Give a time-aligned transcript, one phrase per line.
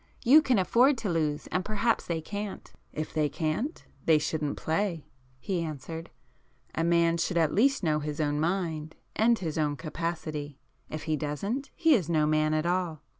[0.25, 6.83] You can afford to lose,—and perhaps they can't." "If they can't, they shouldn't play,"—he answered—"A
[6.83, 10.57] man should at least know his own mind and his own capacity;
[10.89, 13.03] if he doesn't, he is no man at all.